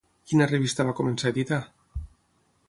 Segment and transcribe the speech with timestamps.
[0.29, 1.61] Quina revista va començar a editar?